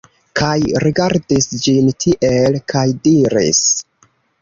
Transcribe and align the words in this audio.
Kaj 0.39 0.53
rigardis 0.83 1.49
ĝin 1.67 1.93
tiel, 2.07 2.61
kaj 2.75 2.87
diris: 3.07 3.65